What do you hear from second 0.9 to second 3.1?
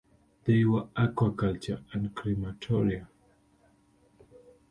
aquaculture, and crematoria.